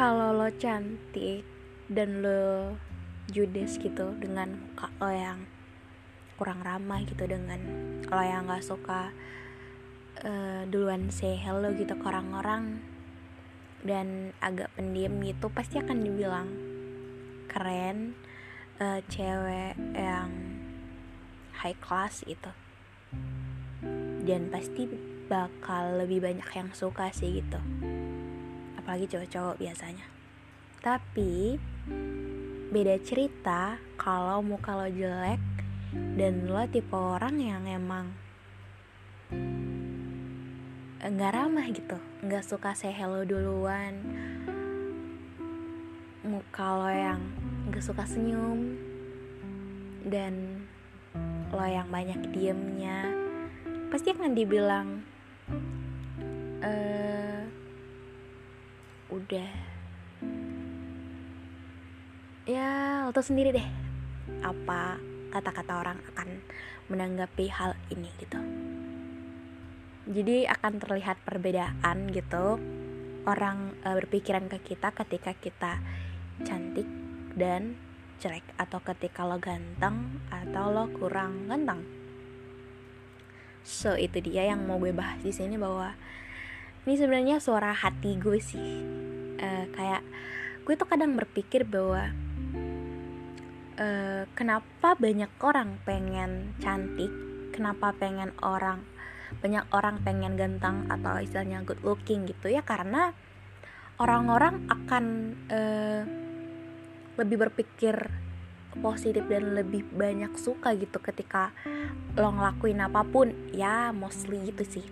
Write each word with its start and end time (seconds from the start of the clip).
Kalau 0.00 0.32
lo 0.32 0.48
cantik 0.56 1.44
dan 1.92 2.24
lo 2.24 2.72
judes 3.28 3.76
gitu 3.76 4.16
dengan 4.16 4.56
muka 4.56 4.88
lo 4.96 5.12
yang 5.12 5.44
kurang 6.40 6.64
ramah 6.64 7.04
gitu 7.04 7.28
dengan 7.28 7.60
lo 8.08 8.22
yang 8.24 8.48
gak 8.48 8.64
suka 8.64 9.12
uh, 10.24 10.64
duluan 10.72 11.12
say 11.12 11.36
hello 11.36 11.68
gitu 11.76 11.92
ke 12.00 12.04
orang-orang 12.08 12.80
dan 13.84 14.32
agak 14.40 14.72
pendiam 14.72 15.20
gitu 15.20 15.52
pasti 15.52 15.76
akan 15.84 16.00
dibilang 16.00 16.48
keren 17.52 18.16
uh, 18.80 19.04
cewek 19.04 19.76
yang 19.92 20.32
high 21.60 21.76
class 21.76 22.24
gitu. 22.24 22.48
Dan 24.24 24.48
pasti 24.48 24.88
bakal 25.28 26.00
lebih 26.00 26.24
banyak 26.24 26.48
yang 26.56 26.72
suka 26.72 27.12
sih 27.12 27.44
gitu 27.44 27.60
apalagi 28.80 29.06
cowok-cowok 29.12 29.60
biasanya. 29.60 30.06
Tapi 30.80 31.60
beda 32.72 32.96
cerita 33.04 33.76
kalau 34.00 34.40
muka 34.40 34.72
lo 34.72 34.88
jelek 34.88 35.42
dan 36.16 36.48
lo 36.48 36.64
tipe 36.70 36.94
orang 36.94 37.36
yang 37.36 37.66
emang 37.66 38.14
nggak 41.00 41.32
ramah 41.32 41.66
gitu 41.72 41.98
nggak 42.20 42.44
suka 42.44 42.76
say 42.76 42.92
hello 42.92 43.24
duluan. 43.24 44.00
Muka 46.24 46.66
lo 46.76 46.88
yang 46.92 47.20
nggak 47.68 47.84
suka 47.84 48.04
senyum 48.04 48.76
dan 50.06 50.64
lo 51.50 51.64
yang 51.66 51.88
banyak 51.88 52.20
diemnya. 52.30 53.10
Pasti 53.90 54.14
akan 54.14 54.32
dibilang 54.36 54.88
eh 56.60 56.99
udah. 59.10 59.50
Ya 62.48 63.04
lo 63.06 63.12
tau 63.14 63.22
sendiri 63.22 63.54
deh 63.54 63.68
apa 64.42 64.96
kata-kata 65.30 65.72
orang 65.78 65.98
akan 66.14 66.28
menanggapi 66.90 67.46
hal 67.50 67.78
ini 67.94 68.10
gitu. 68.18 68.40
Jadi 70.10 70.48
akan 70.50 70.72
terlihat 70.82 71.22
perbedaan 71.22 72.10
gitu. 72.10 72.58
Orang 73.28 73.76
e, 73.84 73.88
berpikiran 74.00 74.48
ke 74.48 74.74
kita 74.74 74.90
ketika 74.96 75.36
kita 75.36 75.72
cantik 76.42 76.88
dan 77.36 77.76
jelek 78.18 78.42
atau 78.58 78.80
ketika 78.82 79.28
lo 79.28 79.38
ganteng 79.38 80.18
atau 80.32 80.72
lo 80.72 80.88
kurang 80.90 81.46
ganteng. 81.46 81.84
So 83.62 83.94
itu 83.94 84.18
dia 84.24 84.50
yang 84.50 84.64
mau 84.64 84.80
gue 84.80 84.90
bahas 84.90 85.20
di 85.20 85.30
sini 85.30 85.60
bahwa 85.60 85.94
ini 86.86 86.94
sebenarnya 86.96 87.36
suara 87.42 87.76
hati 87.76 88.16
gue 88.16 88.40
sih. 88.40 88.70
E, 89.40 89.48
kayak 89.72 90.02
gue 90.64 90.74
tuh 90.76 90.88
kadang 90.88 91.16
berpikir 91.16 91.68
bahwa 91.68 92.08
e, 93.76 93.86
kenapa 94.32 94.96
banyak 94.96 95.32
orang 95.40 95.80
pengen 95.84 96.56
cantik 96.60 97.12
kenapa 97.50 97.92
pengen 97.92 98.32
orang 98.40 98.80
banyak 99.38 99.62
orang 99.70 100.02
pengen 100.02 100.34
ganteng 100.34 100.90
atau 100.90 101.22
istilahnya 101.22 101.62
good 101.62 101.78
looking 101.86 102.26
gitu 102.26 102.50
ya 102.50 102.66
karena 102.66 103.14
orang-orang 104.00 104.66
akan 104.66 105.04
uh, 105.52 106.02
lebih 107.20 107.46
berpikir 107.46 108.10
positif 108.80 109.22
dan 109.28 109.54
lebih 109.54 109.86
banyak 109.92 110.34
suka 110.34 110.74
gitu 110.74 110.98
ketika 110.98 111.52
lo 112.16 112.32
ngelakuin 112.32 112.80
apa 112.80 113.06
pun. 113.06 113.30
Ya 113.54 113.94
mostly 113.94 114.50
gitu 114.50 114.64
sih 114.66 114.86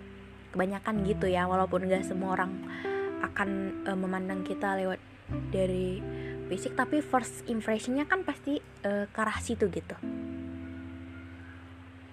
kebanyakan 0.51 1.05
gitu 1.05 1.29
ya 1.29 1.45
walaupun 1.45 1.85
gak 1.87 2.05
semua 2.05 2.35
orang 2.37 2.51
akan 3.21 3.83
uh, 3.85 3.97
memandang 3.97 4.41
kita 4.47 4.75
lewat 4.79 4.99
dari 5.53 6.01
fisik 6.49 6.73
tapi 6.73 7.05
first 7.05 7.45
impressionnya 7.45 8.09
kan 8.09 8.25
pasti 8.25 8.57
uh, 8.85 9.05
ke 9.05 9.17
arah 9.21 9.37
situ 9.37 9.69
gitu. 9.69 9.95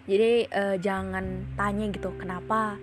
Jadi 0.06 0.46
uh, 0.52 0.76
jangan 0.78 1.56
tanya 1.58 1.90
gitu 1.90 2.14
kenapa 2.14 2.78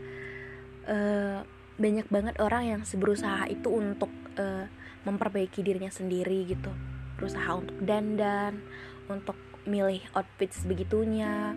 uh, 0.89 1.39
banyak 1.77 2.07
banget 2.11 2.35
orang 2.43 2.63
yang 2.67 2.81
berusaha 2.83 3.47
itu 3.47 3.69
untuk 3.71 4.11
uh, 4.35 4.65
memperbaiki 5.07 5.63
dirinya 5.63 5.93
sendiri 5.93 6.43
gitu. 6.49 6.73
Berusaha 7.15 7.47
untuk 7.53 7.77
dandan 7.85 8.59
untuk 9.07 9.37
milih 9.63 10.03
outfit 10.11 10.51
sebegitunya 10.51 11.55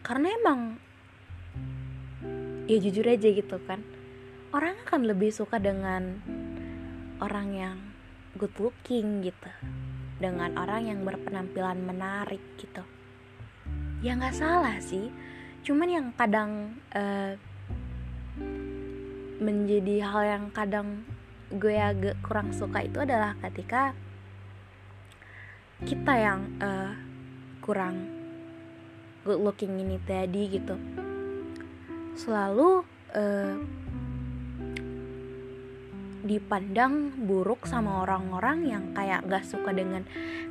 karena 0.00 0.32
emang 0.40 0.80
ya 2.66 2.76
jujur 2.82 3.06
aja 3.06 3.28
gitu 3.30 3.56
kan. 3.66 3.82
Orang 4.50 4.74
akan 4.86 5.06
lebih 5.06 5.30
suka 5.30 5.62
dengan 5.62 6.22
orang 7.22 7.48
yang 7.54 7.76
good 8.34 8.54
looking 8.58 9.22
gitu. 9.22 9.50
Dengan 10.18 10.58
orang 10.58 10.90
yang 10.90 11.00
berpenampilan 11.06 11.78
menarik 11.82 12.42
gitu. 12.58 12.82
Ya 14.02 14.18
nggak 14.18 14.34
salah 14.34 14.78
sih. 14.82 15.10
Cuman 15.62 15.88
yang 15.90 16.06
kadang 16.14 16.78
uh, 16.94 17.38
menjadi 19.38 20.02
hal 20.06 20.22
yang 20.26 20.44
kadang 20.50 21.06
gue 21.52 21.78
agak 21.78 22.18
kurang 22.26 22.50
suka 22.50 22.82
itu 22.82 22.98
adalah 22.98 23.38
ketika 23.38 23.94
kita 25.86 26.12
yang 26.16 26.40
uh, 26.58 26.96
kurang 27.62 28.10
good 29.22 29.38
looking 29.38 29.76
ini 29.78 30.00
tadi 30.02 30.42
gitu 30.50 31.05
selalu 32.16 32.82
uh, 33.12 33.56
dipandang 36.26 37.14
buruk 37.22 37.70
sama 37.70 38.02
orang-orang 38.02 38.66
yang 38.66 38.84
kayak 38.90 39.22
gak 39.30 39.46
suka 39.46 39.70
dengan 39.70 40.02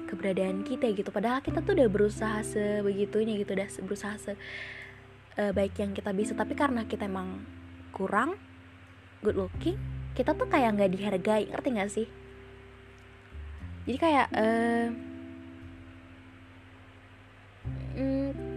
keberadaan 0.08 0.64
kita 0.64 0.88
gitu. 0.96 1.12
Padahal 1.12 1.44
kita 1.44 1.60
tuh 1.60 1.76
udah 1.76 1.90
berusaha 1.92 2.40
sebegitunya 2.46 3.36
gitu 3.36 3.52
udah 3.58 3.68
berusaha 3.84 4.16
se 4.16 4.32
uh, 5.36 5.52
baik 5.52 5.76
yang 5.82 5.92
kita 5.92 6.16
bisa. 6.16 6.32
Tapi 6.32 6.56
karena 6.56 6.88
kita 6.88 7.12
emang 7.12 7.44
kurang 7.92 8.40
good 9.20 9.36
looking 9.36 9.76
kita 10.16 10.32
tuh 10.32 10.48
kayak 10.48 10.80
nggak 10.80 10.92
dihargai. 10.96 11.44
Ngerti 11.52 11.70
gak 11.76 11.92
sih? 11.92 12.08
Jadi 13.86 13.98
kayak 14.00 14.28
uh, 14.32 14.88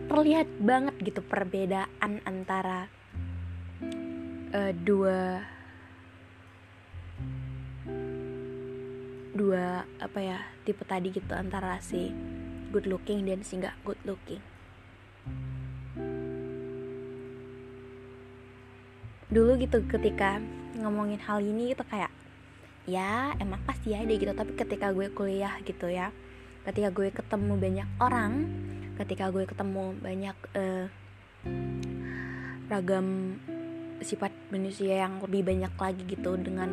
terlihat 0.08 0.48
banget 0.62 0.94
gitu 1.02 1.20
perbedaan 1.20 2.22
antara 2.24 2.90
uh, 4.52 4.72
dua 4.72 5.44
dua 9.38 9.86
apa 10.02 10.18
ya 10.18 10.38
tipe 10.66 10.82
tadi 10.82 11.14
gitu 11.14 11.30
antara 11.32 11.78
si 11.78 12.10
good 12.74 12.90
looking 12.90 13.24
dan 13.24 13.40
si 13.46 13.60
nggak 13.60 13.76
good 13.86 14.00
looking. 14.04 14.42
Dulu 19.28 19.60
gitu 19.60 19.84
ketika 19.84 20.40
ngomongin 20.78 21.20
hal 21.20 21.44
ini 21.44 21.76
gitu 21.76 21.84
kayak 21.84 22.08
ya 22.88 23.36
emang 23.36 23.60
pasti 23.68 23.92
ada 23.92 24.08
gitu 24.08 24.32
tapi 24.32 24.56
ketika 24.56 24.88
gue 24.96 25.12
kuliah 25.12 25.60
gitu 25.68 25.92
ya 25.92 26.08
ketika 26.64 26.88
gue 26.88 27.12
ketemu 27.12 27.52
banyak 27.60 27.88
orang 28.00 28.32
ketika 28.96 29.28
gue 29.28 29.44
ketemu 29.44 29.92
banyak 30.00 30.36
uh, 30.56 30.88
ragam 32.72 33.36
sifat 34.00 34.32
manusia 34.48 35.04
yang 35.04 35.20
lebih 35.20 35.44
banyak 35.44 35.72
lagi 35.76 36.02
gitu 36.08 36.36
dengan 36.40 36.72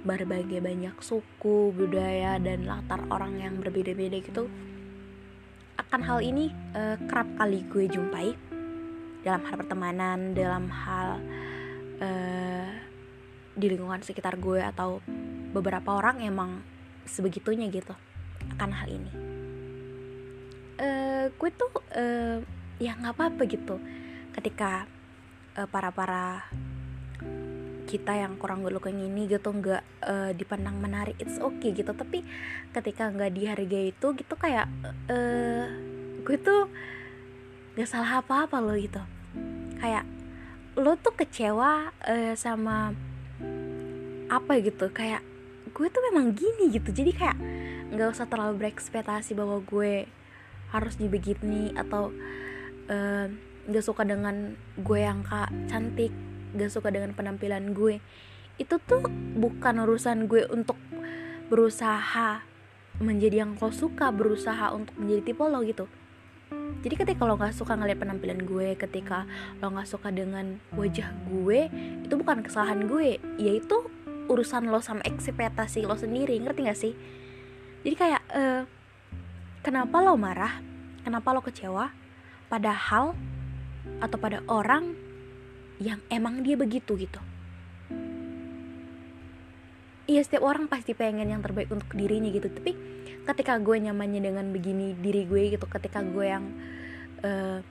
berbagai 0.00 0.64
banyak 0.64 0.96
suku 1.04 1.76
budaya 1.76 2.40
dan 2.40 2.64
latar 2.64 3.04
orang 3.12 3.36
yang 3.36 3.60
berbeda-beda 3.60 4.16
gitu. 4.24 4.48
Akan 5.76 6.00
hal 6.04 6.24
ini 6.24 6.48
uh, 6.72 6.96
kerap 7.08 7.28
kali 7.36 7.64
gue 7.68 7.84
jumpai 7.88 8.32
dalam 9.20 9.44
hal 9.44 9.56
pertemanan 9.60 10.32
dalam 10.32 10.72
hal 10.72 11.20
uh, 12.00 12.68
di 13.52 13.66
lingkungan 13.68 14.00
sekitar 14.00 14.40
gue 14.40 14.64
atau 14.64 15.04
beberapa 15.52 16.00
orang 16.00 16.24
emang 16.24 16.64
sebegitunya 17.04 17.68
gitu 17.68 17.92
akan 18.56 18.70
hal 18.72 18.88
ini. 18.88 19.12
Uh, 20.80 21.26
gue 21.36 21.50
tuh 21.52 21.68
uh, 21.92 22.40
ya 22.80 22.96
nggak 22.96 23.12
apa-apa 23.12 23.42
gitu 23.44 23.76
ketika 24.32 24.88
para 25.68 25.92
para 25.92 26.48
kita 27.90 28.14
yang 28.14 28.38
kurang 28.38 28.62
good 28.62 28.78
looking 28.78 29.02
ini 29.02 29.26
gitu 29.26 29.50
nggak 29.50 29.82
uh, 30.06 30.30
dipandang 30.30 30.78
menarik 30.78 31.18
it's 31.18 31.42
okay 31.42 31.74
gitu. 31.74 31.90
Tapi 31.90 32.22
ketika 32.70 33.10
nggak 33.10 33.34
dihargai 33.34 33.90
itu 33.90 34.06
gitu 34.14 34.34
kayak 34.38 34.70
uh, 35.10 35.66
gue 36.22 36.36
tuh 36.38 36.70
nggak 37.74 37.90
salah 37.90 38.22
apa-apa 38.22 38.62
loh 38.62 38.78
gitu. 38.78 39.02
Kayak 39.82 40.06
lo 40.78 40.94
tuh 40.94 41.18
kecewa 41.18 41.90
uh, 41.90 42.34
sama 42.38 42.94
apa 44.30 44.52
gitu. 44.62 44.86
Kayak 44.94 45.26
gue 45.74 45.86
tuh 45.90 46.02
memang 46.14 46.30
gini 46.30 46.70
gitu. 46.70 46.94
Jadi 46.94 47.10
kayak 47.10 47.38
nggak 47.90 48.14
usah 48.14 48.30
terlalu 48.30 48.62
berekspektasi 48.62 49.34
bahwa 49.34 49.58
gue 49.66 50.06
harus 50.70 50.94
dibegini 50.94 51.74
atau 51.74 52.14
uh, 52.86 53.26
suka 53.82 54.06
dengan 54.06 54.54
gue 54.78 55.00
yang 55.02 55.26
kak 55.26 55.50
cantik 55.66 56.14
gak 56.54 56.70
suka 56.72 56.88
dengan 56.90 57.14
penampilan 57.14 57.72
gue. 57.74 57.98
Itu 58.60 58.78
tuh 58.82 59.06
bukan 59.36 59.82
urusan 59.82 60.28
gue 60.28 60.46
untuk 60.50 60.76
berusaha 61.50 62.44
menjadi 63.00 63.42
yang 63.42 63.56
kau 63.56 63.72
suka 63.72 64.12
berusaha 64.12 64.70
untuk 64.76 64.94
menjadi 65.00 65.32
tipe 65.32 65.44
lo 65.44 65.64
gitu. 65.64 65.88
Jadi 66.80 66.94
ketika 66.96 67.24
lo 67.28 67.36
gak 67.36 67.56
suka 67.56 67.76
ngeliat 67.76 67.98
penampilan 68.00 68.40
gue 68.44 68.74
ketika 68.76 69.28
lo 69.60 69.72
gak 69.72 69.88
suka 69.88 70.08
dengan 70.12 70.60
wajah 70.76 71.12
gue 71.28 71.68
itu 72.04 72.14
bukan 72.14 72.44
kesalahan 72.44 72.86
gue. 72.86 73.16
Yaitu 73.40 73.88
urusan 74.30 74.70
lo 74.70 74.78
sama 74.78 75.02
ekspektasi 75.02 75.82
lo 75.88 75.96
sendiri 75.96 76.36
ngerti 76.38 76.60
gak 76.62 76.78
sih? 76.78 76.94
Jadi 77.80 77.94
kayak 77.96 78.22
uh, 78.36 78.62
kenapa 79.64 79.96
lo 80.04 80.14
marah? 80.20 80.60
Kenapa 81.00 81.32
lo 81.32 81.40
kecewa? 81.40 81.90
Padahal 82.52 83.16
atau 84.00 84.18
pada 84.20 84.44
orang 84.48 84.92
yang 85.80 85.98
emang 86.12 86.44
dia 86.44 86.54
begitu 86.60 86.94
gitu. 87.00 87.20
Iya 90.10 90.20
setiap 90.26 90.44
orang 90.44 90.66
pasti 90.66 90.92
pengen 90.92 91.30
yang 91.30 91.40
terbaik 91.40 91.70
untuk 91.72 91.88
dirinya 91.96 92.28
gitu. 92.28 92.50
Tapi 92.52 92.76
ketika 93.24 93.56
gue 93.62 93.76
nyamannya 93.78 94.20
dengan 94.20 94.46
begini 94.50 94.96
diri 94.98 95.22
gue 95.28 95.54
gitu 95.54 95.66
Ketika 95.70 96.02
gue 96.02 96.26
yang 96.26 96.44
uh, 97.22 97.62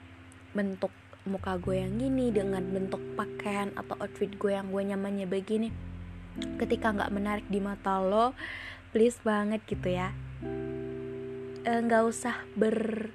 bentuk 0.56 0.88
muka 1.28 1.60
gue 1.60 1.84
yang 1.84 2.00
gini 2.00 2.32
Dengan 2.32 2.64
bentuk 2.64 3.02
pakaian 3.12 3.74
atau 3.76 3.92
outfit 4.00 4.30
gue 4.40 4.56
yang 4.56 4.72
gue 4.72 4.82
nyamannya 4.94 5.26
begini 5.28 5.68
Ketika 6.56 6.96
gak 6.96 7.12
menarik 7.12 7.44
di 7.50 7.60
mata 7.60 8.00
lo 8.00 8.32
Please 8.90 9.22
banget 9.22 9.62
gitu 9.70 9.86
ya. 9.86 10.10
Uh, 11.62 11.80
Gak 11.86 12.02
usah 12.10 12.42
ber 12.58 13.10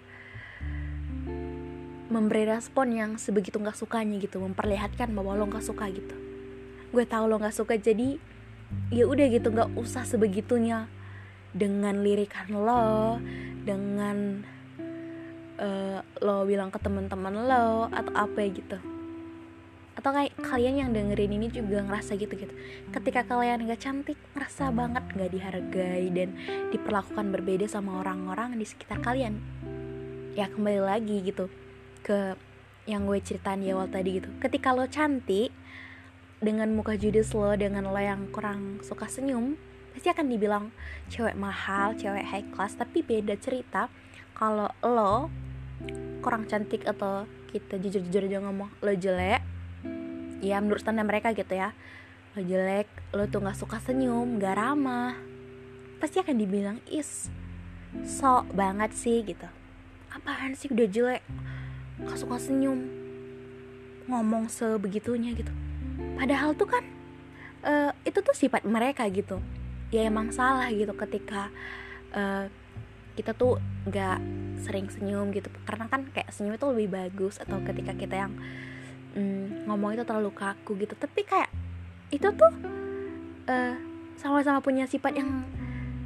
memberi 2.16 2.48
respon 2.48 2.96
yang 2.96 3.12
sebegitu 3.20 3.60
nggak 3.60 3.76
sukanya 3.76 4.16
gitu 4.24 4.40
memperlihatkan 4.40 5.12
bahwa 5.12 5.36
lo 5.36 5.52
nggak 5.52 5.68
suka 5.68 5.92
gitu. 5.92 6.16
Gue 6.96 7.04
tahu 7.04 7.28
lo 7.28 7.36
nggak 7.36 7.52
suka 7.52 7.76
jadi 7.76 8.16
ya 8.88 9.04
udah 9.04 9.28
gitu 9.28 9.52
nggak 9.52 9.76
usah 9.76 10.08
sebegitunya 10.08 10.88
dengan 11.52 12.00
lirikan 12.00 12.48
lo 12.56 13.20
dengan 13.68 14.48
uh, 15.60 16.00
lo 16.24 16.48
bilang 16.48 16.72
ke 16.72 16.80
teman-teman 16.80 17.36
lo 17.36 17.92
atau 17.92 18.16
apa 18.16 18.40
gitu. 18.48 18.80
Atau 20.00 20.12
kayak 20.16 20.40
kalian 20.40 20.88
yang 20.88 20.90
dengerin 20.96 21.36
ini 21.36 21.52
juga 21.52 21.84
ngerasa 21.84 22.16
gitu 22.16 22.32
gitu. 22.40 22.56
Ketika 22.96 23.28
kalian 23.28 23.68
nggak 23.68 23.84
cantik 23.84 24.16
ngerasa 24.32 24.72
banget 24.72 25.04
nggak 25.12 25.32
dihargai 25.36 26.08
dan 26.16 26.32
diperlakukan 26.72 27.28
berbeda 27.36 27.68
sama 27.68 28.00
orang-orang 28.00 28.56
di 28.56 28.64
sekitar 28.64 29.04
kalian. 29.04 29.36
Ya 30.36 30.48
kembali 30.48 30.80
lagi 30.80 31.20
gitu 31.20 31.52
ke 32.06 32.38
yang 32.86 33.10
gue 33.10 33.18
ceritain 33.18 33.58
di 33.58 33.74
awal 33.74 33.90
tadi 33.90 34.22
gitu. 34.22 34.30
Ketika 34.38 34.78
lo 34.78 34.86
cantik 34.86 35.50
dengan 36.38 36.70
muka 36.78 36.94
judes 36.94 37.34
lo 37.34 37.50
dengan 37.58 37.90
lo 37.90 37.98
yang 37.98 38.30
kurang 38.30 38.78
suka 38.86 39.10
senyum 39.10 39.58
pasti 39.98 40.14
akan 40.14 40.28
dibilang 40.30 40.66
cewek 41.10 41.34
mahal 41.34 41.98
cewek 41.98 42.22
high 42.22 42.46
class. 42.54 42.78
Tapi 42.78 43.02
beda 43.02 43.34
cerita 43.42 43.90
kalau 44.38 44.70
lo 44.86 45.34
kurang 46.22 46.46
cantik 46.46 46.86
atau 46.86 47.26
kita 47.50 47.82
jujur-jujur 47.82 48.30
aja 48.30 48.40
ngomong 48.46 48.70
lo 48.86 48.94
jelek 48.94 49.42
ya 50.46 50.62
menurut 50.62 50.86
standar 50.86 51.10
mereka 51.10 51.34
gitu 51.34 51.58
ya. 51.58 51.74
Lo 52.38 52.46
jelek 52.46 52.86
lo 53.18 53.26
tuh 53.26 53.42
nggak 53.42 53.58
suka 53.58 53.82
senyum 53.82 54.38
gak 54.38 54.62
ramah 54.62 55.18
pasti 55.98 56.22
akan 56.22 56.38
dibilang 56.38 56.78
is 56.86 57.34
sok 58.06 58.54
banget 58.54 58.94
sih 58.94 59.26
gitu. 59.26 59.50
Apaan 60.14 60.54
sih 60.54 60.70
udah 60.70 60.86
jelek 60.86 61.26
gak 62.04 62.20
suka 62.20 62.36
senyum 62.40 63.06
ngomong 64.06 64.52
sebegitunya 64.52 65.34
gitu. 65.34 65.52
Padahal 66.20 66.54
tuh 66.54 66.70
kan 66.70 66.84
uh, 67.66 67.92
itu 68.06 68.20
tuh 68.22 68.36
sifat 68.36 68.64
mereka 68.68 69.08
gitu. 69.10 69.42
Ya 69.90 70.06
emang 70.06 70.30
salah 70.30 70.70
gitu 70.70 70.94
ketika 70.94 71.50
uh, 72.14 72.46
kita 73.16 73.32
tuh 73.32 73.58
nggak 73.88 74.20
sering 74.62 74.92
senyum 74.92 75.32
gitu. 75.34 75.50
Karena 75.66 75.90
kan 75.90 76.06
kayak 76.12 76.30
senyum 76.30 76.60
itu 76.60 76.68
lebih 76.70 76.90
bagus 76.94 77.42
atau 77.42 77.58
ketika 77.64 77.96
kita 77.96 78.28
yang 78.28 78.34
mm, 79.16 79.66
ngomong 79.66 79.98
itu 79.98 80.04
terlalu 80.06 80.32
kaku 80.36 80.78
gitu. 80.78 80.94
Tapi 80.94 81.26
kayak 81.26 81.50
itu 82.14 82.28
tuh 82.30 82.54
uh, 83.50 83.76
sama-sama 84.20 84.62
punya 84.62 84.86
sifat 84.86 85.18
yang 85.18 85.44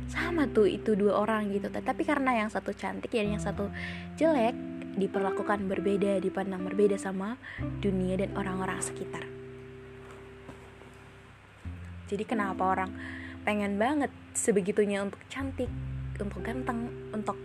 sama 0.10 0.50
tuh 0.50 0.70
itu 0.70 0.96
dua 0.96 1.20
orang 1.20 1.52
gitu. 1.52 1.68
Tapi 1.70 2.02
karena 2.08 2.46
yang 2.46 2.50
satu 2.50 2.72
cantik 2.72 3.12
dan 3.12 3.36
yang 3.36 3.44
satu 3.44 3.68
jelek 4.16 4.69
diperlakukan 5.00 5.66
berbeda, 5.66 6.20
dipandang 6.20 6.68
berbeda 6.68 7.00
sama 7.00 7.40
dunia 7.80 8.20
dan 8.20 8.36
orang-orang 8.36 8.84
sekitar. 8.84 9.24
Jadi 12.10 12.24
kenapa 12.26 12.66
orang 12.66 12.92
pengen 13.46 13.78
banget 13.78 14.12
sebegitunya 14.34 15.00
untuk 15.06 15.22
cantik, 15.30 15.70
untuk 16.20 16.42
ganteng, 16.42 16.90
untuk 17.14 17.38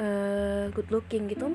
uh, 0.00 0.70
good 0.72 0.88
looking 0.88 1.28
gitu? 1.28 1.50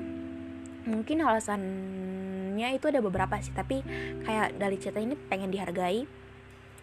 Mungkin 0.88 1.24
alasannya 1.24 2.68
itu 2.76 2.86
ada 2.88 3.00
beberapa 3.00 3.36
sih, 3.40 3.52
tapi 3.56 3.80
kayak 4.24 4.60
dari 4.60 4.76
cerita 4.76 5.00
ini 5.00 5.16
pengen 5.16 5.50
dihargai 5.52 6.04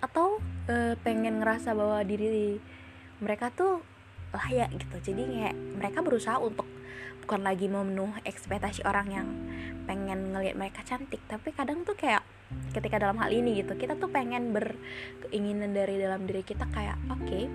atau 0.01 0.41
uh, 0.69 0.93
pengen 1.01 1.41
ngerasa 1.41 1.73
bahwa 1.77 2.01
diri 2.05 2.57
mereka 3.21 3.53
tuh 3.53 3.81
layak 4.33 4.73
gitu. 4.75 5.13
Jadi 5.13 5.23
kayak 5.29 5.55
mereka 5.77 6.01
berusaha 6.01 6.41
untuk 6.41 6.67
bukan 7.23 7.41
lagi 7.41 7.71
memenuh 7.71 8.11
ekspektasi 8.27 8.83
orang 8.83 9.07
yang 9.09 9.27
pengen 9.85 10.35
ngelihat 10.35 10.57
mereka 10.59 10.81
cantik 10.83 11.21
tapi 11.29 11.55
kadang 11.55 11.85
tuh 11.87 11.95
kayak 11.95 12.25
ketika 12.75 13.01
dalam 13.01 13.17
hal 13.21 13.31
ini 13.31 13.63
gitu 13.63 13.73
kita 13.77 13.97
tuh 13.97 14.11
pengen 14.11 14.53
berkeinginan 14.53 15.73
dari 15.73 15.97
dalam 15.97 16.27
diri 16.27 16.43
kita 16.45 16.67
kayak 16.69 16.99
oke 17.09 17.21
okay, 17.25 17.49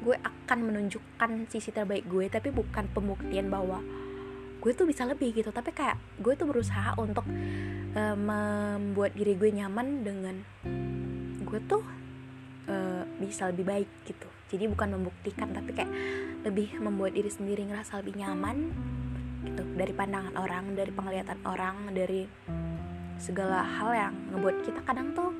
gue 0.00 0.16
akan 0.16 0.58
menunjukkan 0.72 1.50
sisi 1.52 1.74
terbaik 1.74 2.08
gue 2.08 2.30
tapi 2.32 2.48
bukan 2.48 2.88
pembuktian 2.92 3.52
bahwa 3.52 3.84
gue 4.60 4.72
tuh 4.76 4.84
bisa 4.84 5.08
lebih 5.08 5.32
gitu. 5.32 5.48
Tapi 5.48 5.72
kayak 5.72 5.96
gue 6.20 6.36
tuh 6.36 6.44
berusaha 6.44 6.92
untuk 7.00 7.24
uh, 7.96 8.16
membuat 8.16 9.16
diri 9.16 9.34
gue 9.34 9.50
nyaman 9.56 10.04
dengan 10.04 10.36
gue 11.50 11.60
tuh 11.66 11.82
uh, 12.70 13.02
bisa 13.18 13.50
lebih 13.50 13.66
baik 13.66 13.90
gitu 14.06 14.29
jadi 14.50 14.66
bukan 14.66 14.98
membuktikan 14.98 15.54
tapi 15.54 15.70
kayak 15.72 15.92
lebih 16.42 16.74
membuat 16.82 17.14
diri 17.14 17.30
sendiri 17.30 17.62
ngerasa 17.70 18.02
lebih 18.02 18.18
nyaman 18.18 18.74
gitu. 19.46 19.62
Dari 19.78 19.92
pandangan 19.94 20.34
orang 20.36 20.74
dari 20.74 20.90
penglihatan 20.90 21.38
orang 21.46 21.94
dari 21.94 22.26
segala 23.22 23.62
hal 23.62 23.90
yang 23.94 24.14
ngebuat 24.34 24.56
kita 24.66 24.80
kadang 24.82 25.14
tuh 25.14 25.30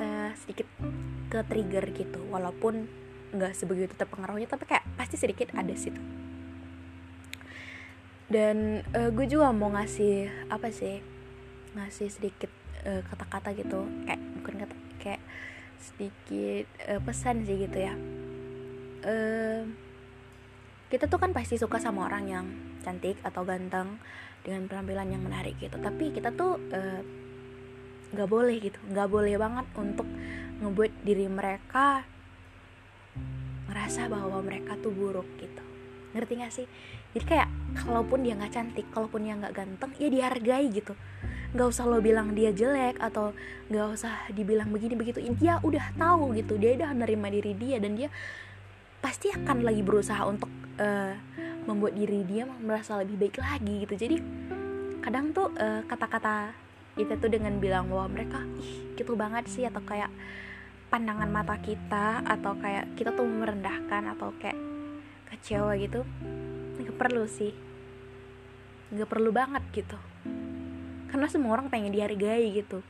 uh, 0.00 0.30
sedikit 0.40 0.66
ke 1.28 1.44
trigger 1.44 1.84
gitu. 1.92 2.24
Walaupun 2.32 2.88
nggak 3.36 3.52
sebegitu 3.52 3.92
terpengaruhnya 3.92 4.48
tapi 4.48 4.64
kayak 4.64 4.88
pasti 4.96 5.20
sedikit 5.20 5.52
ada 5.52 5.76
situ 5.76 6.00
dan 8.28 8.84
uh, 8.92 9.08
gue 9.08 9.24
juga 9.24 9.52
mau 9.52 9.72
ngasih 9.72 10.48
apa 10.52 10.68
sih 10.68 11.00
ngasih 11.76 12.08
sedikit 12.08 12.50
eh, 12.82 13.04
kata-kata 13.06 13.52
gitu. 13.54 13.86
Kayak 14.08 14.20
bukan 14.40 14.54
kata 14.64 14.74
kayak 14.98 15.22
sedikit 15.78 16.66
uh, 16.90 17.00
pesan 17.00 17.46
sih 17.46 17.54
gitu 17.54 17.78
ya 17.78 17.94
uh, 19.04 19.62
kita 20.88 21.04
tuh 21.04 21.20
kan 21.20 21.36
pasti 21.36 21.60
suka 21.60 21.76
sama 21.76 22.08
orang 22.08 22.24
yang 22.26 22.46
cantik 22.80 23.20
atau 23.20 23.44
ganteng 23.44 24.00
dengan 24.40 24.64
penampilan 24.64 25.12
yang 25.12 25.22
menarik 25.22 25.54
gitu. 25.60 25.76
Tapi 25.76 26.16
kita 26.16 26.32
tuh 26.32 26.56
uh, 26.72 27.00
nggak 28.16 28.28
boleh 28.28 28.56
gitu. 28.56 28.78
Nggak 28.88 29.08
boleh 29.12 29.36
banget 29.36 29.66
untuk 29.76 30.08
ngebuat 30.58 30.92
diri 31.04 31.28
mereka 31.28 32.02
ngerasa 33.68 34.08
bahwa 34.08 34.40
mereka 34.40 34.80
tuh 34.80 34.90
buruk 34.90 35.28
gitu. 35.36 35.62
Ngerti 36.16 36.32
gak 36.40 36.52
sih? 36.56 36.66
Jadi 37.12 37.24
kayak 37.28 37.48
kalaupun 37.84 38.24
dia 38.24 38.32
nggak 38.32 38.52
cantik 38.52 38.86
kalaupun 38.88 39.28
dia 39.28 39.36
nggak 39.36 39.52
ganteng 39.52 39.92
ya 40.00 40.08
dihargai 40.08 40.72
gitu. 40.72 40.96
Nggak 41.52 41.68
usah 41.68 41.84
lo 41.84 42.00
bilang 42.00 42.32
dia 42.32 42.48
jelek 42.48 42.96
atau 42.96 43.36
nggak 43.68 43.86
usah 43.92 44.12
dibilang 44.32 44.72
begini 44.72 44.96
begitu 44.96 45.20
dia 45.36 45.60
udah 45.60 45.92
tahu 46.00 46.32
gitu. 46.32 46.56
Dia 46.56 46.80
udah 46.80 46.96
menerima 46.96 47.28
diri 47.28 47.52
dia 47.60 47.76
dan 47.76 47.92
dia 47.92 48.08
pasti 48.98 49.30
akan 49.30 49.62
lagi 49.62 49.82
berusaha 49.82 50.26
untuk 50.26 50.50
uh, 50.82 51.14
membuat 51.68 51.94
diri 51.94 52.24
dia 52.24 52.48
merasa 52.48 52.98
lebih 52.98 53.16
baik 53.20 53.38
lagi 53.38 53.74
gitu. 53.84 53.94
Jadi 53.94 54.16
kadang 55.04 55.32
tuh 55.32 55.52
kata 55.54 55.84
kata-kata 55.86 56.36
kita 56.98 57.14
tuh 57.16 57.30
dengan 57.30 57.56
bilang 57.62 57.86
bahwa 57.86 58.10
mereka 58.10 58.42
ih 58.58 58.92
gitu 58.98 59.14
banget 59.14 59.46
sih 59.46 59.64
atau 59.64 59.78
kayak 59.86 60.10
pandangan 60.90 61.30
mata 61.30 61.54
kita 61.62 62.26
atau 62.26 62.58
kayak 62.58 62.98
kita 62.98 63.14
tuh 63.14 63.24
merendahkan 63.24 64.02
atau 64.16 64.34
kayak 64.40 64.58
kecewa 65.30 65.76
gitu 65.78 66.02
nggak 66.78 66.96
perlu 66.96 67.24
sih. 67.28 67.52
Nggak 68.88 69.08
perlu 69.08 69.30
banget 69.30 69.62
gitu. 69.74 69.98
Karena 71.08 71.26
semua 71.28 71.56
orang 71.56 71.68
pengen 71.68 71.92
dihargai 71.92 72.48
gitu. 72.52 72.80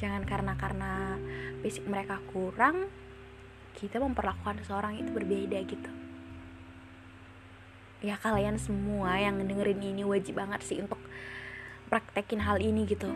Jangan 0.00 0.24
karena 0.26 0.52
karena 0.58 1.20
fisik 1.62 1.86
mereka 1.86 2.18
kurang 2.32 2.90
kita 3.76 4.00
memperlakukan 4.00 4.60
seseorang 4.62 5.00
itu 5.00 5.10
berbeda 5.12 5.58
gitu. 5.64 5.90
Ya 8.02 8.18
kalian 8.18 8.58
semua 8.58 9.14
yang 9.18 9.38
dengerin 9.38 9.78
ini 9.78 10.02
wajib 10.02 10.42
banget 10.42 10.60
sih 10.66 10.82
untuk 10.82 10.98
praktekin 11.86 12.42
hal 12.42 12.58
ini 12.58 12.88
gitu. 12.88 13.08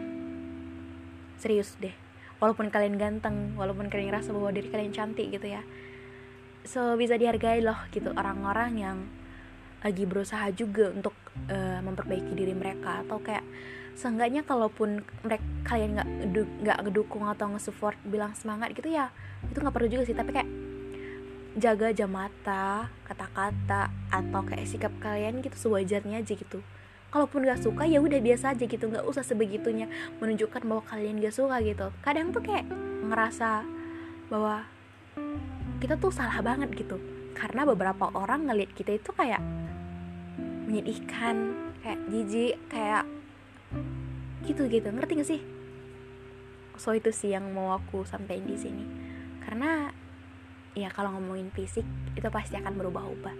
Serius 1.41 1.75
deh. 1.83 1.93
Walaupun 2.39 2.69
kalian 2.69 3.01
ganteng 3.01 3.57
walaupun 3.57 3.89
kalian 3.89 4.13
ngerasa 4.13 4.31
bahwa 4.31 4.53
diri 4.53 4.69
kalian 4.69 4.93
cantik 4.95 5.33
gitu 5.33 5.49
ya. 5.49 5.65
So 6.67 6.95
bisa 6.95 7.19
dihargai 7.19 7.63
loh 7.63 7.79
gitu 7.91 8.15
orang-orang 8.15 8.73
yang 8.79 8.99
lagi 9.87 10.03
berusaha 10.03 10.51
juga 10.51 10.91
untuk 10.91 11.15
uh, 11.47 11.79
memperbaiki 11.79 12.33
diri 12.35 12.55
mereka 12.57 13.07
atau 13.07 13.23
kayak 13.23 13.45
seenggaknya 13.97 14.45
kalaupun 14.45 15.01
mereka 15.25 15.43
kalian 15.65 15.97
nggak 15.97 16.09
nggak 16.63 16.79
ngedukung 16.85 17.25
atau 17.25 17.49
nge-support 17.57 17.97
bilang 18.05 18.37
semangat 18.37 18.77
gitu 18.77 18.93
ya 18.93 19.09
itu 19.49 19.57
nggak 19.57 19.75
perlu 19.75 19.89
juga 19.89 20.05
sih. 20.05 20.17
Tapi 20.17 20.31
kayak 20.37 20.51
jaga 21.57 21.89
jam 21.97 22.13
mata 22.13 22.93
kata-kata 23.09 23.89
atau 24.13 24.41
kayak 24.45 24.69
sikap 24.69 24.93
kalian 25.01 25.41
gitu 25.41 25.57
sewajarnya 25.57 26.21
aja 26.21 26.37
gitu. 26.37 26.61
Kalaupun 27.09 27.49
gak 27.49 27.65
suka 27.65 27.89
ya 27.89 27.97
udah 28.05 28.21
biasa 28.21 28.53
aja 28.53 28.69
gitu. 28.69 28.93
Nggak 28.93 29.09
usah 29.09 29.25
sebegitunya 29.25 29.89
menunjukkan 30.21 30.61
bahwa 30.69 30.85
kalian 30.85 31.25
gak 31.25 31.33
suka 31.33 31.65
gitu. 31.65 31.89
Kadang 32.05 32.37
tuh 32.37 32.45
kayak 32.45 32.69
ngerasa 33.09 33.65
bahwa 34.29 34.69
kita 35.81 35.97
tuh 35.97 36.13
salah 36.13 36.45
banget 36.45 36.69
gitu. 36.77 37.01
Karena 37.33 37.65
beberapa 37.65 38.13
orang 38.13 38.53
ngelihat 38.53 38.77
kita 38.77 39.01
itu 39.01 39.17
kayak 39.17 39.41
menyedihkan 40.69 41.57
kayak 41.81 42.01
jijik 42.11 42.55
kayak 42.69 43.09
gitu 44.47 44.71
gitu. 44.71 44.89
Ngerti 44.95 45.13
gak 45.19 45.29
sih? 45.29 45.41
So 46.79 46.95
itu 46.95 47.11
sih 47.11 47.35
yang 47.35 47.51
mau 47.51 47.75
aku 47.75 48.07
sampaikan 48.07 48.47
di 48.47 48.55
sini. 48.55 48.85
Karena 49.43 49.91
ya 50.77 50.93
kalau 50.93 51.19
ngomongin 51.19 51.51
fisik 51.51 51.85
itu 52.15 52.29
pasti 52.31 52.55
akan 52.55 52.79
berubah-ubah. 52.79 53.37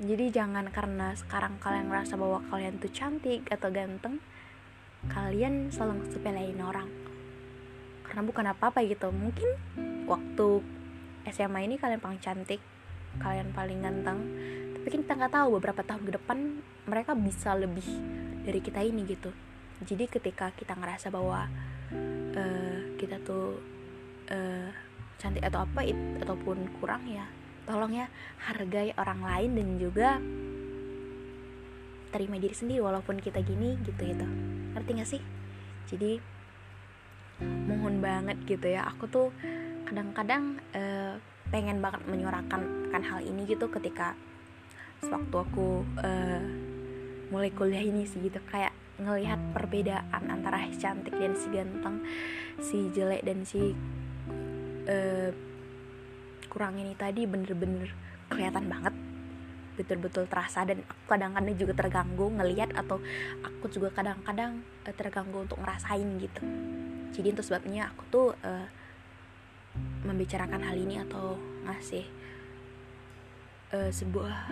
Jadi 0.00 0.32
jangan 0.32 0.64
karena 0.72 1.12
sekarang 1.12 1.60
kalian 1.60 1.92
merasa 1.92 2.16
bahwa 2.16 2.40
kalian 2.48 2.80
tuh 2.80 2.88
cantik 2.88 3.44
atau 3.52 3.68
ganteng 3.68 4.16
kalian 5.12 5.68
selalu 5.68 6.08
sepelein 6.08 6.56
orang. 6.64 6.88
Karena 8.08 8.22
bukan 8.24 8.48
apa-apa 8.48 8.80
gitu. 8.88 9.12
Mungkin 9.12 9.48
waktu 10.08 10.64
SMA 11.28 11.68
ini 11.68 11.76
kalian 11.76 12.00
paling 12.00 12.22
cantik 12.22 12.62
kalian 13.20 13.52
paling 13.52 13.84
ganteng. 13.84 14.24
Tapi 14.78 14.86
kita 14.88 15.18
nggak 15.18 15.34
tahu 15.36 15.60
beberapa 15.60 15.84
tahun 15.84 16.08
ke 16.08 16.12
depan 16.16 16.38
mereka 16.88 17.12
bisa 17.12 17.52
lebih 17.52 17.84
dari 18.46 18.60
kita 18.64 18.80
ini 18.80 19.04
gitu 19.04 19.49
jadi 19.84 20.04
ketika 20.08 20.52
kita 20.56 20.76
ngerasa 20.76 21.08
bahwa 21.08 21.48
uh, 22.36 22.78
kita 23.00 23.16
tuh 23.24 23.56
uh, 24.28 24.68
cantik 25.20 25.44
atau 25.44 25.64
apa 25.64 25.84
it, 25.84 25.96
ataupun 26.20 26.68
kurang 26.80 27.04
ya 27.08 27.28
tolong 27.68 27.92
ya 27.92 28.08
hargai 28.50 28.90
orang 28.96 29.20
lain 29.22 29.50
dan 29.54 29.68
juga 29.78 30.08
terima 32.10 32.42
diri 32.42 32.56
sendiri 32.56 32.82
walaupun 32.82 33.22
kita 33.22 33.38
gini 33.46 33.78
gitu 33.86 34.02
gitu 34.02 34.26
ngerti 34.74 34.90
gak 34.98 35.10
sih? 35.10 35.22
Jadi 35.90 36.12
mohon 37.42 38.02
banget 38.02 38.38
gitu 38.46 38.66
ya. 38.66 38.86
Aku 38.90 39.06
tuh 39.06 39.30
kadang-kadang 39.86 40.58
uh, 40.74 41.14
pengen 41.50 41.82
banget 41.82 42.02
menyuarakan 42.06 42.90
kan 42.90 43.02
hal 43.02 43.20
ini 43.22 43.46
gitu 43.46 43.66
ketika 43.70 44.14
sewaktu 45.02 45.36
aku 45.38 45.82
uh, 46.02 46.42
mulai 47.30 47.50
kuliah 47.54 47.82
ini 47.82 48.06
sih 48.06 48.22
gitu. 48.22 48.38
Kayak 48.50 48.74
ngelihat 49.00 49.40
perbedaan 49.56 50.22
antara 50.28 50.68
si 50.68 50.76
cantik 50.76 51.16
dan 51.16 51.32
si 51.32 51.46
ganteng 51.48 51.96
si 52.60 52.78
jelek 52.92 53.24
dan 53.24 53.42
si 53.48 53.72
uh, 54.86 55.30
kurang 56.50 56.76
ini 56.76 56.92
tadi 56.98 57.24
bener-bener 57.24 57.88
kelihatan 58.28 58.68
banget. 58.68 58.94
Betul-betul 59.78 60.28
terasa 60.28 60.66
dan 60.68 60.84
aku 60.84 61.16
kadang-kadang 61.16 61.56
juga 61.56 61.72
terganggu 61.72 62.26
ngelihat 62.36 62.76
atau 62.76 63.00
aku 63.40 63.72
juga 63.72 63.88
kadang-kadang 63.94 64.60
uh, 64.84 64.94
terganggu 64.94 65.48
untuk 65.48 65.56
ngerasain 65.62 66.08
gitu. 66.20 66.42
Jadi 67.16 67.28
itu 67.32 67.42
sebabnya 67.42 67.90
aku 67.90 68.02
tuh 68.12 68.28
uh, 68.44 68.66
membicarakan 70.04 70.60
hal 70.60 70.76
ini 70.76 71.00
atau 71.00 71.38
ngasih 71.64 72.04
uh, 73.72 73.90
sebuah 73.90 74.50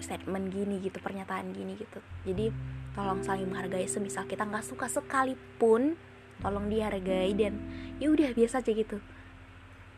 statement 0.00 0.48
gini 0.52 0.80
gitu 0.80 0.96
pernyataan 1.00 1.52
gini 1.52 1.76
gitu. 1.76 2.00
Jadi 2.24 2.48
tolong 2.94 3.22
saling 3.22 3.46
menghargai 3.46 3.86
semisal 3.86 4.26
kita 4.26 4.42
nggak 4.46 4.66
suka 4.66 4.90
sekalipun 4.90 5.94
tolong 6.40 6.66
dihargai 6.72 7.36
dan 7.36 7.60
ya 8.00 8.10
udah 8.10 8.32
biasa 8.32 8.64
aja 8.64 8.72
gitu. 8.72 8.98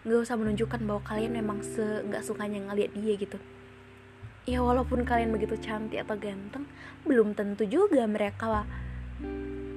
Nggak 0.02 0.20
usah 0.26 0.36
menunjukkan 0.36 0.80
bahwa 0.82 1.02
kalian 1.06 1.32
memang 1.38 1.62
se 1.62 1.82
nggak 1.82 2.26
sukanya 2.26 2.58
ngeliat 2.68 2.90
dia 2.92 3.14
gitu. 3.16 3.38
Ya 4.42 4.58
walaupun 4.58 5.06
kalian 5.06 5.30
begitu 5.30 5.54
cantik 5.62 6.02
atau 6.02 6.18
ganteng 6.18 6.66
belum 7.06 7.38
tentu 7.38 7.62
juga 7.62 8.02
mereka 8.10 8.66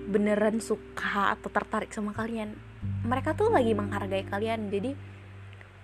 beneran 0.09 0.57
suka 0.57 1.37
atau 1.37 1.49
tertarik 1.53 1.93
sama 1.93 2.17
kalian. 2.17 2.57
Mereka 3.05 3.37
tuh 3.37 3.53
lagi 3.53 3.77
menghargai 3.77 4.25
kalian 4.25 4.73
jadi 4.73 4.97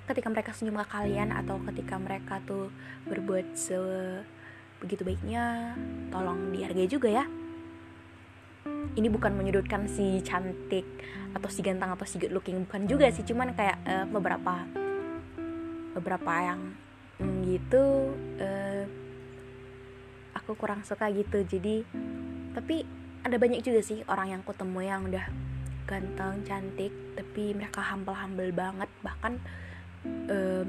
ketika 0.09 0.27
mereka 0.27 0.51
senyum 0.51 0.81
ke 0.81 0.87
kalian 0.91 1.29
atau 1.29 1.61
ketika 1.71 1.95
mereka 2.01 2.41
tuh 2.43 2.73
berbuat 3.05 3.53
se 3.53 3.77
begitu 4.81 5.05
baiknya 5.05 5.77
tolong 6.09 6.49
dihargai 6.49 6.89
juga 6.89 7.07
ya. 7.07 7.25
Ini 8.91 9.07
bukan 9.07 9.31
menyudutkan 9.37 9.87
si 9.87 10.19
cantik 10.25 10.83
atau 11.31 11.47
si 11.47 11.63
ganteng 11.63 11.93
atau 11.95 12.03
si 12.03 12.19
good 12.19 12.33
looking 12.33 12.65
bukan 12.67 12.89
juga 12.89 13.07
sih. 13.13 13.23
Cuman 13.23 13.53
kayak 13.55 13.77
uh, 13.87 14.05
beberapa 14.09 14.67
beberapa 15.95 16.33
yang 16.41 16.75
mm, 17.21 17.37
gitu 17.45 18.11
uh, 18.41 18.83
aku 20.35 20.57
kurang 20.57 20.83
suka 20.83 21.07
gitu. 21.13 21.45
Jadi 21.45 21.85
tapi 22.51 22.83
ada 23.21 23.37
banyak 23.37 23.61
juga 23.61 23.79
sih 23.85 24.01
orang 24.09 24.33
yang 24.35 24.41
ketemu 24.43 24.79
yang 24.81 25.01
udah 25.07 25.25
ganteng 25.85 26.41
cantik 26.43 26.91
tapi 27.15 27.53
mereka 27.53 27.85
humble 27.85 28.17
humble 28.17 28.51
banget. 28.51 28.89
Bahkan 29.05 29.33
um, 30.27 30.67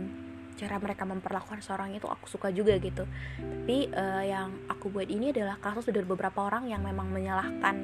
cara 0.62 0.78
mereka 0.78 1.02
memperlakukan 1.02 1.58
seorang 1.58 1.90
itu 1.98 2.06
aku 2.06 2.30
suka 2.30 2.54
juga 2.54 2.78
gitu. 2.78 3.02
Tapi 3.42 3.90
uh, 3.90 4.22
yang 4.22 4.70
aku 4.70 4.94
buat 4.94 5.10
ini 5.10 5.34
adalah 5.34 5.58
kasus 5.58 5.90
dari 5.90 6.06
beberapa 6.06 6.46
orang 6.46 6.70
yang 6.70 6.86
memang 6.86 7.10
menyalahkan 7.10 7.76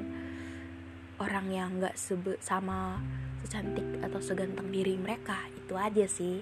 orang 1.19 1.47
yang 1.51 1.83
nggak 1.83 1.99
sebut 1.99 2.39
sama 2.39 3.03
secantik 3.43 3.83
atau 3.99 4.23
seganteng 4.23 4.71
diri 4.71 4.95
mereka. 4.95 5.35
Itu 5.59 5.75
aja 5.75 6.07
sih. 6.07 6.39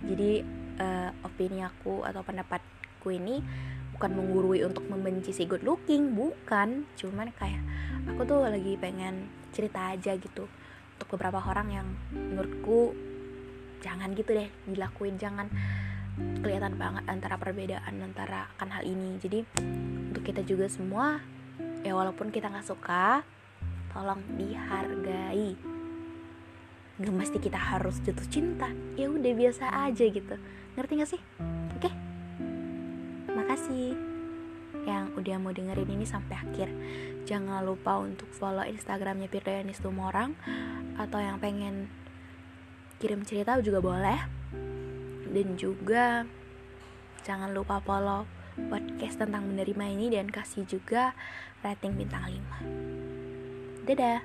Jadi 0.00 0.40
uh, 0.80 1.12
opini 1.28 1.60
aku 1.60 2.08
atau 2.08 2.24
pendapatku 2.24 3.08
ini 3.12 3.44
bukan 3.92 4.16
menggurui 4.16 4.64
untuk 4.64 4.88
membenci 4.88 5.36
si 5.36 5.44
good 5.44 5.60
looking 5.60 6.16
bukan. 6.16 6.88
Cuman 6.96 7.28
kayak 7.36 7.60
aku 8.08 8.24
tuh 8.24 8.48
lagi 8.48 8.80
pengen 8.80 9.28
cerita 9.52 9.92
aja 9.92 10.16
gitu 10.16 10.48
untuk 10.96 11.08
beberapa 11.20 11.44
orang 11.44 11.68
yang 11.68 11.86
menurutku 12.16 13.11
jangan 13.82 14.14
gitu 14.14 14.32
deh 14.32 14.48
dilakuin. 14.70 15.18
Jangan 15.18 15.50
kelihatan 16.40 16.78
banget 16.78 17.04
antara 17.10 17.36
perbedaan 17.36 17.98
antara 18.00 18.48
akan 18.56 18.68
hal 18.70 18.84
ini. 18.86 19.18
Jadi 19.18 19.42
untuk 20.14 20.22
kita 20.22 20.46
juga 20.46 20.70
semua 20.70 21.18
ya 21.82 21.92
walaupun 21.98 22.30
kita 22.30 22.46
nggak 22.48 22.64
suka 22.64 23.26
tolong 23.92 24.22
dihargai. 24.38 25.58
Gak 27.02 27.14
mesti 27.18 27.38
kita 27.42 27.58
harus 27.58 27.98
jatuh 28.04 28.28
cinta. 28.30 28.70
Ya 28.94 29.10
udah 29.10 29.32
biasa 29.34 29.90
aja 29.90 30.04
gitu. 30.06 30.38
Ngerti 30.78 30.92
gak 31.02 31.10
sih? 31.10 31.20
Oke? 31.76 31.90
Makasih 33.32 33.96
yang 34.86 35.10
udah 35.14 35.36
mau 35.38 35.50
dengerin 35.50 35.98
ini 35.98 36.06
sampai 36.06 36.36
akhir. 36.38 36.68
Jangan 37.26 37.64
lupa 37.64 37.98
untuk 37.98 38.28
follow 38.34 38.62
Instagramnya 38.66 39.26
Firdayanis 39.30 39.82
Tumorang 39.82 40.34
atau 41.00 41.18
yang 41.18 41.40
pengen 41.40 41.88
kirim 43.02 43.26
cerita 43.26 43.58
juga 43.58 43.82
boleh. 43.82 44.22
Dan 45.34 45.58
juga 45.58 46.22
jangan 47.26 47.50
lupa 47.50 47.82
follow 47.82 48.22
podcast 48.70 49.18
tentang 49.18 49.50
menerima 49.50 49.84
ini 49.90 50.06
dan 50.14 50.30
kasih 50.30 50.62
juga 50.70 51.10
rating 51.66 51.98
bintang 51.98 52.30
5. 53.82 53.90
Dadah. 53.90 54.22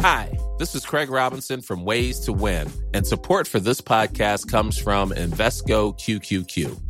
Hi, 0.00 0.32
this 0.58 0.74
is 0.74 0.82
Craig 0.88 1.12
Robinson 1.12 1.60
from 1.60 1.84
Ways 1.84 2.24
to 2.24 2.32
Win, 2.32 2.72
and 2.96 3.06
support 3.06 3.44
for 3.46 3.60
this 3.60 3.84
podcast 3.84 4.48
comes 4.48 4.80
from 4.80 5.12
Invesco 5.12 5.92
QQQ. 5.92 6.89